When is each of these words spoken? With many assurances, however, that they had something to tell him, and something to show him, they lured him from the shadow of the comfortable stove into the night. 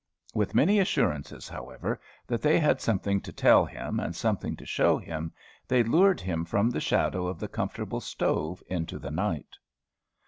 With 0.33 0.55
many 0.55 0.79
assurances, 0.79 1.47
however, 1.47 2.01
that 2.25 2.41
they 2.41 2.57
had 2.57 2.81
something 2.81 3.21
to 3.21 3.31
tell 3.31 3.65
him, 3.65 3.99
and 3.99 4.15
something 4.15 4.55
to 4.55 4.65
show 4.65 4.97
him, 4.97 5.31
they 5.67 5.83
lured 5.83 6.19
him 6.19 6.43
from 6.43 6.71
the 6.71 6.81
shadow 6.81 7.27
of 7.27 7.37
the 7.37 7.47
comfortable 7.47 8.01
stove 8.01 8.63
into 8.67 8.97
the 8.97 9.11
night. 9.11 9.59